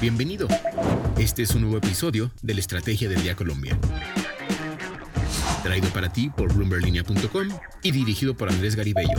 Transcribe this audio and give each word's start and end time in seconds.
Bienvenido. 0.00 0.48
Este 1.18 1.42
es 1.42 1.54
un 1.54 1.60
nuevo 1.60 1.76
episodio 1.76 2.30
de 2.40 2.54
la 2.54 2.60
Estrategia 2.60 3.06
del 3.06 3.22
Día 3.22 3.36
Colombia. 3.36 3.78
Traído 5.62 5.90
para 5.90 6.10
ti 6.10 6.30
por 6.30 6.54
bloomberlinia.com 6.54 7.48
y 7.82 7.90
dirigido 7.90 8.34
por 8.34 8.48
Andrés 8.48 8.76
Garibello. 8.76 9.18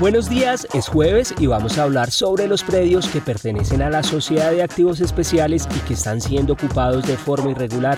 Buenos 0.00 0.28
días, 0.28 0.68
es 0.74 0.86
jueves 0.86 1.34
y 1.38 1.46
vamos 1.46 1.78
a 1.78 1.84
hablar 1.84 2.10
sobre 2.10 2.46
los 2.46 2.62
predios 2.62 3.08
que 3.08 3.22
pertenecen 3.22 3.80
a 3.80 3.88
la 3.88 4.02
Sociedad 4.02 4.50
de 4.50 4.62
Activos 4.62 5.00
Especiales 5.00 5.66
y 5.74 5.78
que 5.86 5.94
están 5.94 6.20
siendo 6.20 6.52
ocupados 6.52 7.06
de 7.06 7.16
forma 7.16 7.52
irregular. 7.52 7.96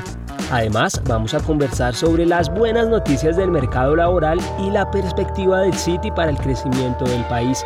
Además, 0.52 1.02
vamos 1.06 1.34
a 1.34 1.40
conversar 1.40 1.96
sobre 1.96 2.26
las 2.26 2.48
buenas 2.48 2.86
noticias 2.86 3.36
del 3.36 3.50
mercado 3.50 3.96
laboral 3.96 4.38
y 4.60 4.70
la 4.70 4.88
perspectiva 4.92 5.62
del 5.62 5.74
City 5.74 6.12
para 6.12 6.30
el 6.30 6.36
crecimiento 6.36 7.04
del 7.06 7.24
país. 7.24 7.64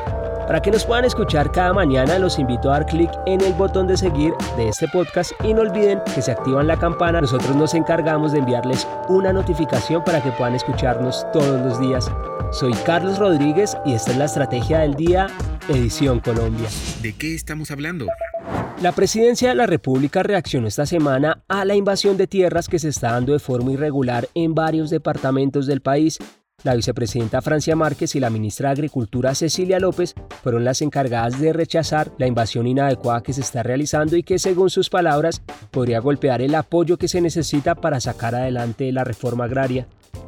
Para 0.48 0.62
que 0.62 0.70
nos 0.70 0.86
puedan 0.86 1.04
escuchar 1.04 1.52
cada 1.52 1.74
mañana, 1.74 2.18
los 2.18 2.38
invito 2.38 2.70
a 2.70 2.78
dar 2.78 2.86
clic 2.86 3.10
en 3.26 3.42
el 3.42 3.52
botón 3.52 3.86
de 3.86 3.98
seguir 3.98 4.32
de 4.56 4.70
este 4.70 4.88
podcast 4.88 5.32
y 5.44 5.52
no 5.52 5.60
olviden 5.60 6.00
que 6.14 6.22
se 6.22 6.32
activan 6.32 6.66
la 6.66 6.78
campana. 6.78 7.20
Nosotros 7.20 7.54
nos 7.54 7.74
encargamos 7.74 8.32
de 8.32 8.38
enviarles 8.38 8.88
una 9.10 9.30
notificación 9.30 10.02
para 10.04 10.22
que 10.22 10.32
puedan 10.32 10.54
escucharnos 10.54 11.26
todos 11.34 11.60
los 11.60 11.78
días. 11.78 12.10
Soy 12.50 12.72
Carlos 12.86 13.18
Rodríguez 13.18 13.76
y 13.84 13.92
esta 13.92 14.12
es 14.12 14.16
la 14.16 14.24
Estrategia 14.24 14.78
del 14.78 14.94
Día, 14.94 15.26
Edición 15.68 16.18
Colombia. 16.20 16.70
¿De 17.02 17.12
qué 17.12 17.34
estamos 17.34 17.70
hablando? 17.70 18.06
La 18.80 18.92
presidencia 18.92 19.50
de 19.50 19.54
la 19.54 19.66
República 19.66 20.22
reaccionó 20.22 20.66
esta 20.66 20.86
semana 20.86 21.42
a 21.48 21.66
la 21.66 21.74
invasión 21.74 22.16
de 22.16 22.26
tierras 22.26 22.68
que 22.68 22.78
se 22.78 22.88
está 22.88 23.12
dando 23.12 23.34
de 23.34 23.38
forma 23.38 23.72
irregular 23.72 24.30
en 24.32 24.54
varios 24.54 24.88
departamentos 24.88 25.66
del 25.66 25.82
país 25.82 26.18
la 26.64 26.74
vicepresidenta 26.74 27.40
Francia 27.40 27.76
Márquez 27.76 28.16
y 28.16 28.20
la 28.20 28.30
ministra 28.30 28.68
de 28.68 28.72
Agricultura 28.72 29.32
Cecilia 29.36 29.78
López 29.78 30.14
fueron 30.42 30.64
las 30.64 30.82
encargadas 30.82 31.38
de 31.40 31.52
rechazar 31.52 32.10
la 32.18 32.26
invasión 32.26 32.66
inadecuada 32.66 33.22
que 33.22 33.32
se 33.32 33.42
está 33.42 33.62
realizando 33.62 34.16
y 34.16 34.24
que, 34.24 34.40
según 34.40 34.68
sus 34.68 34.90
palabras, 34.90 35.42
podría 35.70 36.00
golpear 36.00 36.42
el 36.42 36.56
apoyo 36.56 36.96
que 36.96 37.06
se 37.06 37.20
necesita 37.20 37.76
para 37.76 38.00
sacar 38.00 38.34
adelante 38.34 38.90
la 38.90 39.04
reforma 39.04 39.44
agraria. 39.44 39.86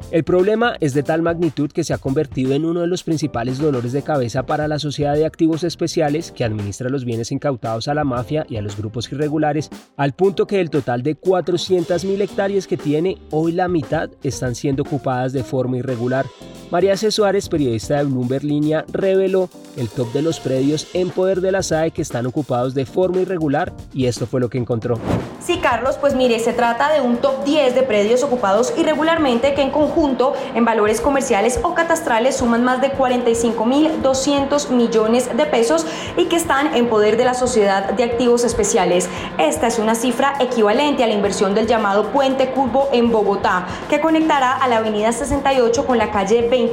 El 0.09 0.23
problema 0.23 0.75
es 0.79 0.93
de 0.93 1.03
tal 1.03 1.21
magnitud 1.21 1.71
que 1.71 1.83
se 1.83 1.93
ha 1.93 1.97
convertido 1.97 2.53
en 2.53 2.65
uno 2.65 2.81
de 2.81 2.87
los 2.87 3.03
principales 3.03 3.59
dolores 3.59 3.91
de 3.91 4.01
cabeza 4.01 4.45
para 4.45 4.67
la 4.67 4.79
sociedad 4.79 5.13
de 5.13 5.25
activos 5.25 5.63
especiales 5.63 6.31
que 6.31 6.43
administra 6.43 6.89
los 6.89 7.05
bienes 7.05 7.31
incautados 7.31 7.87
a 7.87 7.93
la 7.93 8.03
mafia 8.03 8.45
y 8.49 8.57
a 8.57 8.61
los 8.61 8.75
grupos 8.75 9.11
irregulares, 9.11 9.69
al 9.95 10.13
punto 10.13 10.47
que 10.47 10.57
del 10.57 10.69
total 10.69 11.03
de 11.03 11.19
400.000 11.19 12.21
hectáreas 12.21 12.67
que 12.67 12.77
tiene, 12.77 13.19
hoy 13.29 13.51
la 13.51 13.67
mitad 13.67 14.09
están 14.23 14.55
siendo 14.55 14.83
ocupadas 14.83 15.33
de 15.33 15.43
forma 15.43 15.77
irregular. 15.77 16.25
María 16.71 16.95
C. 16.95 17.11
Suárez, 17.11 17.49
periodista 17.49 17.97
de 17.97 18.05
Bloomberg 18.05 18.45
Línea, 18.45 18.85
reveló 18.93 19.49
el 19.77 19.89
top 19.89 20.11
de 20.13 20.21
los 20.21 20.39
predios 20.39 20.87
en 20.93 21.09
poder 21.09 21.41
de 21.41 21.51
la 21.51 21.63
SAE 21.63 21.91
que 21.91 22.01
están 22.01 22.25
ocupados 22.25 22.73
de 22.73 22.85
forma 22.85 23.21
irregular 23.21 23.71
y 23.93 24.07
esto 24.07 24.25
fue 24.25 24.39
lo 24.39 24.49
que 24.49 24.57
encontró. 24.57 24.97
Sí, 25.39 25.59
Carlos, 25.59 25.97
pues 25.99 26.15
mire, 26.15 26.39
se 26.39 26.53
trata 26.53 26.91
de 26.91 27.01
un 27.01 27.17
top 27.17 27.43
10 27.43 27.75
de 27.75 27.83
predios 27.83 28.23
ocupados 28.23 28.73
irregularmente 28.77 29.53
que 29.53 29.61
en 29.61 29.71
conjunto 29.71 30.33
en 30.55 30.65
valores 30.65 31.01
comerciales 31.01 31.59
o 31.63 31.73
catastrales 31.73 32.37
suman 32.37 32.63
más 32.63 32.81
de 32.81 32.91
45.200 32.91 34.69
millones 34.69 35.29
de 35.35 35.45
pesos 35.45 35.85
y 36.17 36.25
que 36.25 36.35
están 36.35 36.75
en 36.75 36.89
poder 36.89 37.17
de 37.17 37.25
la 37.25 37.33
Sociedad 37.33 37.91
de 37.91 38.03
Activos 38.03 38.43
Especiales. 38.43 39.09
Esta 39.37 39.67
es 39.67 39.79
una 39.79 39.95
cifra 39.95 40.33
equivalente 40.39 41.03
a 41.03 41.07
la 41.07 41.13
inversión 41.13 41.55
del 41.55 41.67
llamado 41.67 42.11
Puente 42.11 42.51
Curvo 42.51 42.89
en 42.91 43.11
Bogotá, 43.11 43.65
que 43.89 44.01
conectará 44.01 44.53
a 44.53 44.67
la 44.67 44.77
Avenida 44.77 45.11
68 45.11 45.85
con 45.85 45.97
la 45.97 46.11
calle 46.11 46.47
20 46.49 46.71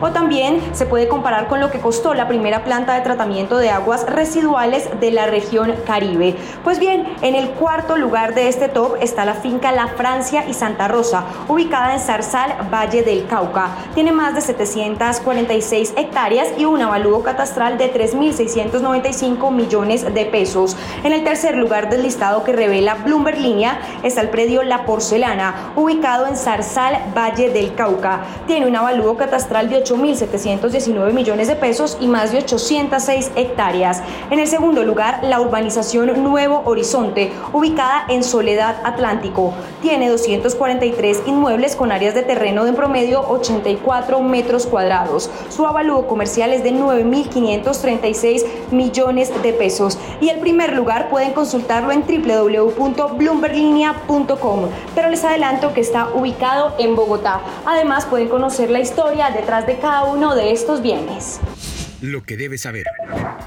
o 0.00 0.10
también 0.10 0.60
se 0.72 0.86
puede 0.86 1.08
comparar 1.08 1.48
con 1.48 1.60
lo 1.60 1.70
que 1.70 1.80
costó 1.80 2.14
la 2.14 2.21
primera 2.28 2.64
planta 2.64 2.94
de 2.94 3.00
tratamiento 3.00 3.58
de 3.58 3.70
aguas 3.70 4.06
residuales 4.06 4.88
de 5.00 5.10
la 5.10 5.26
región 5.26 5.74
Caribe. 5.86 6.36
Pues 6.64 6.78
bien, 6.78 7.06
en 7.22 7.34
el 7.34 7.50
cuarto 7.50 7.96
lugar 7.96 8.34
de 8.34 8.48
este 8.48 8.68
top 8.68 8.96
está 9.00 9.24
la 9.24 9.34
finca 9.34 9.72
La 9.72 9.88
Francia 9.88 10.44
y 10.48 10.54
Santa 10.54 10.88
Rosa, 10.88 11.24
ubicada 11.48 11.94
en 11.94 12.00
Zarzal, 12.00 12.54
Valle 12.72 13.02
del 13.02 13.26
Cauca. 13.26 13.70
Tiene 13.94 14.12
más 14.12 14.34
de 14.34 14.40
746 14.40 15.94
hectáreas 15.96 16.48
y 16.56 16.64
un 16.64 16.82
avalúo 16.82 17.22
catastral 17.22 17.78
de 17.78 17.92
3.695 17.92 19.50
millones 19.52 20.14
de 20.14 20.24
pesos. 20.26 20.76
En 21.04 21.12
el 21.12 21.24
tercer 21.24 21.56
lugar 21.56 21.90
del 21.90 22.02
listado 22.02 22.44
que 22.44 22.52
revela 22.52 22.94
Bloomberg 22.96 23.38
Línea 23.38 23.78
está 24.02 24.20
el 24.20 24.28
predio 24.28 24.62
La 24.62 24.84
Porcelana, 24.84 25.72
ubicado 25.76 26.26
en 26.26 26.36
Zarzal, 26.36 26.98
Valle 27.16 27.50
del 27.50 27.74
Cauca. 27.74 28.20
Tiene 28.46 28.66
un 28.66 28.76
avalúo 28.76 29.16
catastral 29.16 29.68
de 29.68 29.82
8.719 29.84 31.12
millones 31.12 31.48
de 31.48 31.56
pesos 31.56 31.96
y 32.00 32.08
más 32.12 32.32
de 32.32 32.38
806 32.38 33.32
hectáreas. 33.34 34.02
En 34.30 34.38
el 34.38 34.46
segundo 34.46 34.84
lugar, 34.84 35.20
la 35.22 35.40
urbanización 35.40 36.22
Nuevo 36.22 36.62
Horizonte, 36.64 37.32
ubicada 37.52 38.04
en 38.08 38.22
Soledad 38.22 38.76
Atlántico. 38.84 39.52
Tiene 39.80 40.08
243 40.08 41.22
inmuebles 41.26 41.74
con 41.74 41.90
áreas 41.90 42.14
de 42.14 42.22
terreno 42.22 42.64
de 42.64 42.72
en 42.72 42.76
promedio 42.76 43.20
84 43.28 44.20
metros 44.22 44.66
cuadrados. 44.66 45.30
Su 45.50 45.66
avalúo 45.66 46.06
comercial 46.06 46.54
es 46.54 46.62
de 46.62 46.72
9.536 46.72 48.44
millones 48.70 49.30
de 49.42 49.52
pesos. 49.52 49.98
Y 50.20 50.30
el 50.30 50.38
primer 50.40 50.74
lugar 50.74 51.10
pueden 51.10 51.34
consultarlo 51.34 51.92
en 51.92 52.04
www.bloomberlinia.com. 52.06 54.60
Pero 54.94 55.10
les 55.10 55.22
adelanto 55.24 55.74
que 55.74 55.82
está 55.82 56.08
ubicado 56.14 56.72
en 56.78 56.96
Bogotá. 56.96 57.42
Además, 57.66 58.06
pueden 58.06 58.28
conocer 58.28 58.70
la 58.70 58.80
historia 58.80 59.28
detrás 59.30 59.66
de 59.66 59.76
cada 59.78 60.04
uno 60.04 60.34
de 60.34 60.52
estos 60.52 60.80
bienes. 60.80 61.40
Lo 62.02 62.24
que 62.24 62.36
debes 62.36 62.62
saber. 62.62 62.84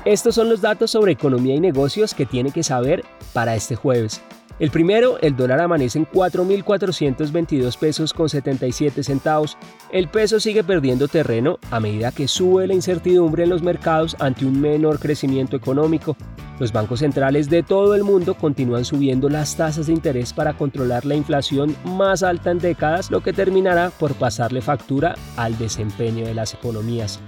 Estos 0.06 0.36
son 0.36 0.48
los 0.48 0.62
datos 0.62 0.92
sobre 0.92 1.12
economía 1.12 1.56
y 1.56 1.60
negocios 1.60 2.14
que 2.14 2.26
tiene 2.26 2.52
que 2.52 2.64
saber 2.64 3.04
para 3.34 3.54
este 3.54 3.76
jueves. 3.76 4.22
El 4.60 4.72
primero, 4.72 5.20
el 5.20 5.36
dólar 5.36 5.60
amanece 5.60 6.00
en 6.00 6.08
4.422 6.08 7.78
pesos 7.78 8.14
con 8.14 8.30
77 8.30 9.04
centavos. 9.04 9.58
El 9.92 10.08
peso 10.08 10.40
sigue 10.40 10.64
perdiendo 10.64 11.10
terreno 11.10 11.60
a 11.70 11.82
medida 11.82 12.14
que 12.14 12.30
sube 12.30 12.66
la 12.66 12.74
incertidumbre 12.74 13.44
en 13.44 13.50
los 13.50 13.62
mercados 13.62 14.16
ante 14.20 14.46
un 14.46 14.62
menor 14.62 15.00
crecimiento 15.00 15.58
económico. 15.58 16.16
Los 16.58 16.72
bancos 16.72 17.02
centrales 17.02 17.50
de 17.50 17.62
todo 17.62 17.94
el 17.94 18.06
mundo 18.06 18.36
continúan 18.36 18.86
subiendo 18.86 19.28
las 19.28 19.58
tasas 19.58 19.88
de 19.88 19.94
interés 19.94 20.32
para 20.32 20.54
controlar 20.54 21.04
la 21.04 21.16
inflación 21.16 21.76
más 21.84 22.24
alta 22.24 22.52
en 22.52 22.60
décadas, 22.60 23.12
lo 23.12 23.22
que 23.22 23.34
terminará 23.34 23.90
por 23.90 24.14
pasarle 24.14 24.62
factura 24.62 25.16
al 25.36 25.58
desempeño 25.58 26.26
de 26.26 26.34
las 26.34 26.54
economías. 26.54 27.20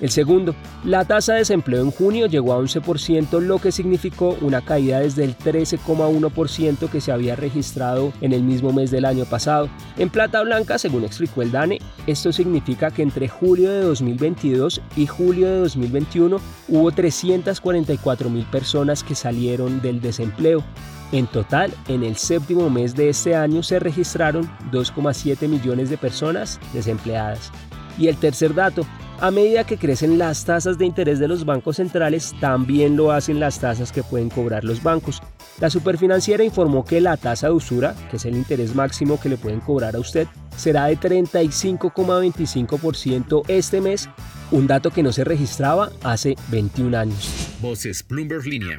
El 0.00 0.10
segundo, 0.10 0.54
la 0.84 1.04
tasa 1.04 1.34
de 1.34 1.38
desempleo 1.40 1.82
en 1.82 1.90
junio 1.90 2.26
llegó 2.26 2.52
a 2.52 2.58
11%, 2.58 3.40
lo 3.40 3.58
que 3.58 3.70
significó 3.70 4.36
una 4.40 4.60
caída 4.60 5.00
desde 5.00 5.24
el 5.24 5.38
13,1% 5.38 6.88
que 6.90 7.00
se 7.00 7.12
había 7.12 7.36
registrado 7.36 8.12
en 8.20 8.32
el 8.32 8.42
mismo 8.42 8.72
mes 8.72 8.90
del 8.90 9.04
año 9.04 9.24
pasado. 9.24 9.68
En 9.96 10.10
plata 10.10 10.42
blanca, 10.42 10.78
según 10.78 11.04
explicó 11.04 11.42
el 11.42 11.52
DANE, 11.52 11.80
esto 12.06 12.32
significa 12.32 12.90
que 12.90 13.02
entre 13.02 13.28
julio 13.28 13.70
de 13.70 13.82
2022 13.82 14.80
y 14.96 15.06
julio 15.06 15.48
de 15.48 15.58
2021 15.60 16.40
hubo 16.68 16.92
344 16.92 18.30
mil 18.30 18.44
personas 18.46 19.04
que 19.04 19.14
salieron 19.14 19.80
del 19.80 20.00
desempleo. 20.00 20.64
En 21.12 21.28
total, 21.28 21.72
en 21.86 22.02
el 22.02 22.16
séptimo 22.16 22.68
mes 22.68 22.96
de 22.96 23.08
este 23.08 23.36
año 23.36 23.62
se 23.62 23.78
registraron 23.78 24.50
2,7 24.72 25.46
millones 25.46 25.88
de 25.88 25.96
personas 25.96 26.58
desempleadas. 26.72 27.52
Y 27.96 28.08
el 28.08 28.16
tercer 28.16 28.54
dato, 28.54 28.84
a 29.24 29.30
medida 29.30 29.64
que 29.64 29.78
crecen 29.78 30.18
las 30.18 30.44
tasas 30.44 30.76
de 30.76 30.84
interés 30.84 31.18
de 31.18 31.28
los 31.28 31.46
bancos 31.46 31.76
centrales, 31.76 32.34
también 32.40 32.94
lo 32.94 33.10
hacen 33.10 33.40
las 33.40 33.58
tasas 33.58 33.90
que 33.90 34.02
pueden 34.02 34.28
cobrar 34.28 34.64
los 34.64 34.82
bancos. 34.82 35.22
La 35.60 35.70
superfinanciera 35.70 36.44
informó 36.44 36.84
que 36.84 37.00
la 37.00 37.16
tasa 37.16 37.46
de 37.46 37.54
usura, 37.54 37.94
que 38.10 38.18
es 38.18 38.26
el 38.26 38.36
interés 38.36 38.74
máximo 38.74 39.18
que 39.18 39.30
le 39.30 39.38
pueden 39.38 39.60
cobrar 39.60 39.96
a 39.96 39.98
usted, 39.98 40.28
será 40.58 40.84
de 40.84 40.98
35,25% 40.98 43.44
este 43.48 43.80
mes, 43.80 44.10
un 44.50 44.66
dato 44.66 44.90
que 44.90 45.02
no 45.02 45.10
se 45.10 45.24
registraba 45.24 45.90
hace 46.02 46.36
21 46.50 46.94
años. 46.94 47.48
Voces 47.62 48.06
Bloomberg 48.06 48.44
Línea. 48.44 48.76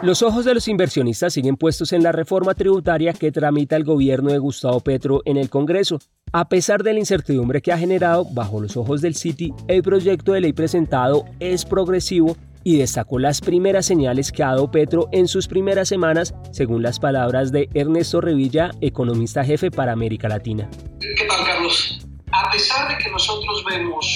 Los 0.00 0.22
ojos 0.22 0.46
de 0.46 0.54
los 0.54 0.68
inversionistas 0.68 1.34
siguen 1.34 1.58
puestos 1.58 1.92
en 1.92 2.02
la 2.02 2.12
reforma 2.12 2.54
tributaria 2.54 3.12
que 3.12 3.30
tramita 3.30 3.76
el 3.76 3.84
gobierno 3.84 4.32
de 4.32 4.38
Gustavo 4.38 4.80
Petro 4.80 5.20
en 5.26 5.36
el 5.36 5.50
Congreso. 5.50 5.98
A 6.34 6.48
pesar 6.48 6.82
de 6.82 6.94
la 6.94 6.98
incertidumbre 6.98 7.60
que 7.60 7.72
ha 7.72 7.78
generado, 7.78 8.24
bajo 8.24 8.58
los 8.58 8.78
ojos 8.78 9.02
del 9.02 9.14
Citi, 9.14 9.52
el 9.68 9.82
proyecto 9.82 10.32
de 10.32 10.40
ley 10.40 10.54
presentado 10.54 11.26
es 11.40 11.66
progresivo 11.66 12.38
y 12.64 12.78
destacó 12.78 13.18
las 13.18 13.42
primeras 13.42 13.84
señales 13.84 14.32
que 14.32 14.42
ha 14.42 14.46
dado 14.46 14.70
Petro 14.70 15.10
en 15.12 15.28
sus 15.28 15.46
primeras 15.46 15.90
semanas, 15.90 16.34
según 16.50 16.82
las 16.82 16.98
palabras 16.98 17.52
de 17.52 17.68
Ernesto 17.74 18.22
Revilla, 18.22 18.70
economista 18.80 19.44
jefe 19.44 19.70
para 19.70 19.92
América 19.92 20.26
Latina. 20.26 20.70
¿Qué 21.00 21.26
tal, 21.28 21.44
Carlos? 21.44 22.00
A 22.30 22.50
pesar 22.50 22.88
de 22.88 22.96
que 23.04 23.10
nosotros 23.10 23.62
vemos 23.68 24.06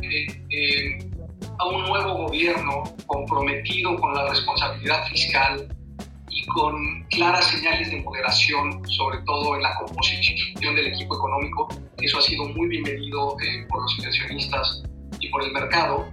eh, 0.00 0.26
eh, 0.50 1.10
a 1.58 1.66
un 1.66 1.86
nuevo 1.86 2.26
gobierno 2.26 2.84
comprometido 3.06 3.96
con 3.96 4.14
la 4.14 4.28
responsabilidad 4.28 5.04
fiscal, 5.08 5.66
con 6.52 7.04
claras 7.10 7.46
señales 7.46 7.90
de 7.90 8.02
moderación, 8.02 8.82
sobre 8.88 9.18
todo 9.26 9.56
en 9.56 9.62
la 9.62 9.74
composición 9.76 10.74
del 10.74 10.88
equipo 10.88 11.16
económico. 11.16 11.68
Eso 11.98 12.18
ha 12.18 12.22
sido 12.22 12.44
muy 12.46 12.68
bienvenido 12.68 13.36
eh, 13.40 13.66
por 13.68 13.82
los 13.82 13.98
inversionistas 13.98 14.82
y 15.20 15.28
por 15.28 15.44
el 15.44 15.52
mercado. 15.52 16.06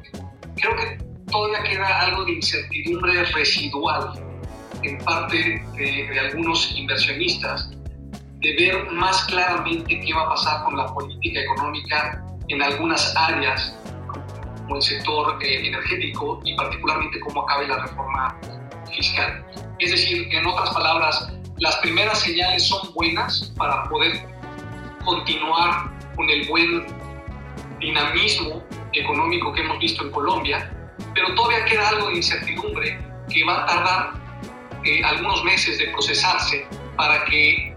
Creo 0.56 0.75
que 0.75 0.98
todavía 1.31 1.63
queda 1.63 2.01
algo 2.01 2.25
de 2.25 2.33
incertidumbre 2.33 3.24
residual 3.25 4.13
en 4.83 4.98
parte 5.00 5.62
de, 5.75 6.19
algunos 6.19 6.72
inversionistas 6.75 7.69
de 8.39 8.56
ver 8.56 8.92
más 8.92 9.24
claramente 9.25 10.00
qué 10.00 10.13
va 10.13 10.24
a 10.24 10.30
pasar 10.30 10.63
con 10.63 10.78
la 10.78 10.88
política 10.88 11.42
económica 11.42 12.25
en 12.48 12.62
algunas 12.62 13.16
áreas, 13.16 13.78
como 14.63 14.78
el 14.78 14.81
sector 14.81 15.38
eh, 15.44 15.68
energético 15.68 16.42
y 16.44 16.56
particularmente 16.56 17.19
cómo 17.19 17.44
acabe 17.44 17.68
la 17.68 17.86
reforma 17.86 18.39
fiscal. 18.91 19.45
Es 19.79 19.91
decir, 19.91 20.27
en 20.31 20.45
otras 20.45 20.69
palabras, 20.71 21.31
las 21.57 21.75
primeras 21.77 22.19
señales 22.19 22.67
son 22.67 22.93
buenas 22.93 23.53
para 23.57 23.83
poder 23.89 24.27
continuar 25.03 25.91
con 26.15 26.29
el 26.29 26.47
buen 26.47 26.85
dinamismo 27.79 28.63
económico 28.93 29.53
que 29.53 29.61
hemos 29.61 29.79
visto 29.79 30.03
en 30.03 30.11
Colombia, 30.11 30.71
pero 31.13 31.33
todavía 31.35 31.65
queda 31.65 31.89
algo 31.89 32.09
de 32.09 32.17
incertidumbre 32.17 32.99
que 33.29 33.43
va 33.45 33.63
a 33.63 33.65
tardar 33.65 34.21
eh, 34.83 35.03
algunos 35.03 35.44
meses 35.44 35.77
de 35.77 35.87
procesarse 35.89 36.67
para 36.97 37.23
que 37.25 37.75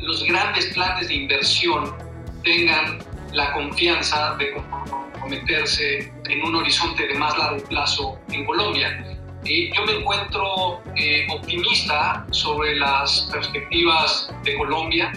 los 0.00 0.24
grandes 0.24 0.66
planes 0.66 1.08
de 1.08 1.14
inversión 1.14 1.94
tengan 2.42 2.98
la 3.32 3.52
confianza 3.52 4.34
de 4.36 4.52
comprometerse 4.52 6.12
en 6.28 6.44
un 6.44 6.56
horizonte 6.56 7.06
de 7.06 7.14
más 7.14 7.36
largo 7.38 7.62
plazo 7.64 8.18
en 8.30 8.44
Colombia. 8.44 9.19
Eh, 9.44 9.70
yo 9.74 9.84
me 9.86 9.92
encuentro 9.92 10.82
eh, 10.96 11.26
optimista 11.30 12.26
sobre 12.30 12.76
las 12.76 13.28
perspectivas 13.32 14.30
de 14.44 14.56
Colombia. 14.56 15.12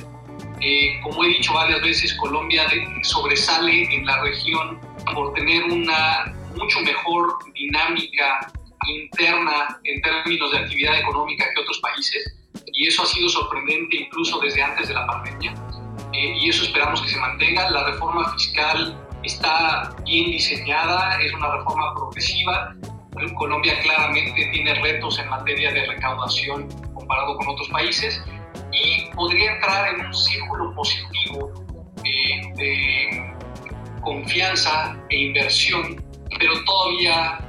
como 1.03 1.25
he 1.25 1.27
dicho 1.27 1.53
varias 1.53 1.81
veces, 1.81 2.13
Colombia 2.15 2.65
sobresale 3.03 3.93
en 3.93 4.05
la 4.05 4.21
región 4.21 4.79
por 5.13 5.33
tener 5.33 5.63
una 5.65 6.33
mucho 6.55 6.79
mejor 6.81 7.33
dinámica 7.53 8.51
interna 8.87 9.77
en 9.83 10.01
términos 10.01 10.51
de 10.51 10.59
actividad 10.59 10.99
económica 10.99 11.45
que 11.53 11.61
otros 11.61 11.79
países 11.79 12.35
y 12.73 12.87
eso 12.87 13.03
ha 13.03 13.05
sido 13.05 13.29
sorprendente 13.29 13.97
incluso 13.97 14.39
desde 14.39 14.61
antes 14.61 14.87
de 14.87 14.93
la 14.93 15.05
pandemia 15.05 15.53
eh, 16.13 16.37
y 16.39 16.49
eso 16.49 16.63
esperamos 16.63 17.01
que 17.01 17.09
se 17.09 17.17
mantenga. 17.19 17.69
La 17.71 17.85
reforma 17.85 18.31
fiscal 18.33 18.95
está 19.23 19.95
bien 20.05 20.31
diseñada, 20.31 21.19
es 21.21 21.33
una 21.33 21.57
reforma 21.57 21.93
progresiva. 21.95 22.75
Colombia 23.36 23.80
claramente 23.81 24.50
tiene 24.51 24.74
retos 24.75 25.19
en 25.19 25.30
materia 25.30 25.71
de 25.71 25.86
recaudación 25.86 26.68
comparado 26.94 27.38
con 27.38 27.48
otros 27.48 27.69
países 27.69 28.21
y 28.71 29.13
podría 29.15 29.54
entrar 29.54 29.94
en 29.94 30.06
un 30.06 30.13
círculo 30.13 30.74
positivo 30.74 31.51
eh, 32.04 32.42
de 32.56 33.33
confianza 34.01 34.98
e 35.10 35.18
inversión, 35.18 36.04
pero 36.39 36.54
todavía 36.65 37.39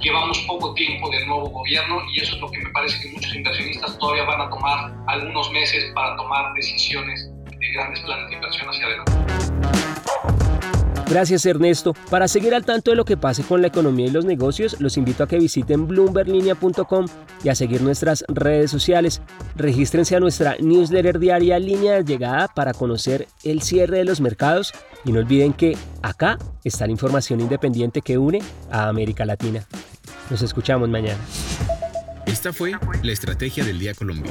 llevamos 0.00 0.38
poco 0.40 0.74
tiempo 0.74 1.10
del 1.10 1.26
nuevo 1.26 1.48
gobierno 1.50 2.02
y 2.12 2.20
eso 2.20 2.34
es 2.34 2.40
lo 2.40 2.50
que 2.50 2.58
me 2.58 2.70
parece 2.70 3.00
que 3.00 3.12
muchos 3.14 3.34
inversionistas 3.34 3.98
todavía 3.98 4.24
van 4.24 4.40
a 4.40 4.50
tomar 4.50 4.92
algunos 5.06 5.50
meses 5.52 5.92
para 5.94 6.16
tomar 6.16 6.52
decisiones 6.54 7.30
de 7.58 7.72
grandes 7.72 8.00
planes 8.00 8.28
de 8.30 8.34
inversión 8.34 8.68
hacia 8.68 8.86
adelante. 8.86 9.59
Gracias 11.10 11.44
Ernesto. 11.44 11.92
Para 12.08 12.28
seguir 12.28 12.54
al 12.54 12.64
tanto 12.64 12.92
de 12.92 12.96
lo 12.96 13.04
que 13.04 13.16
pase 13.16 13.42
con 13.42 13.60
la 13.60 13.66
economía 13.66 14.06
y 14.06 14.10
los 14.10 14.24
negocios, 14.24 14.76
los 14.78 14.96
invito 14.96 15.24
a 15.24 15.26
que 15.26 15.40
visiten 15.40 15.88
bloomberlinia.com 15.88 17.06
y 17.42 17.48
a 17.48 17.56
seguir 17.56 17.82
nuestras 17.82 18.24
redes 18.28 18.70
sociales. 18.70 19.20
Regístrense 19.56 20.14
a 20.14 20.20
nuestra 20.20 20.56
newsletter 20.60 21.18
diaria 21.18 21.58
Línea 21.58 21.94
de 21.94 22.04
Llegada 22.04 22.46
para 22.46 22.72
conocer 22.72 23.26
el 23.42 23.60
cierre 23.60 23.98
de 23.98 24.04
los 24.04 24.20
mercados 24.20 24.72
y 25.04 25.10
no 25.10 25.18
olviden 25.18 25.52
que 25.52 25.76
acá 26.00 26.38
está 26.62 26.86
la 26.86 26.92
información 26.92 27.40
independiente 27.40 28.02
que 28.02 28.16
une 28.16 28.40
a 28.70 28.86
América 28.86 29.24
Latina. 29.24 29.66
Nos 30.30 30.42
escuchamos 30.42 30.88
mañana. 30.88 31.18
Esta 32.24 32.52
fue 32.52 32.74
la 33.02 33.10
Estrategia 33.10 33.64
del 33.64 33.80
Día 33.80 33.94
Colombia. 33.94 34.30